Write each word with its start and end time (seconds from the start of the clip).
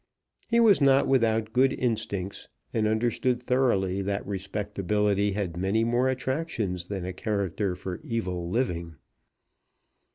He 0.47 0.59
was 0.59 0.81
not 0.81 1.07
without 1.07 1.53
good 1.53 1.73
instincts, 1.73 2.47
and 2.73 2.87
understood 2.87 3.39
thoroughly 3.39 4.01
that 4.01 4.25
respectability 4.25 5.33
had 5.33 5.55
many 5.55 5.83
more 5.83 6.09
attractions 6.09 6.87
than 6.87 7.05
a 7.05 7.13
character 7.13 7.75
for 7.75 8.01
evil 8.03 8.49
living. 8.49 8.95